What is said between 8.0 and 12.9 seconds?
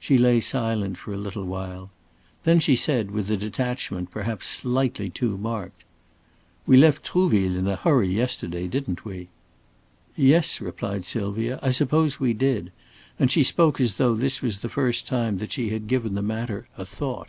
yesterday, didn't we?" "Yes," replied Sylvia, "I suppose we did,"